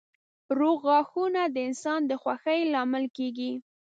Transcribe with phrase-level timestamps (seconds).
[0.57, 3.51] روغ غاښونه د انسان د خوښۍ لامل کېږي.